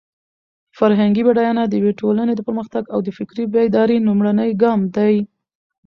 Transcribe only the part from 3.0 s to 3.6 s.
د فکري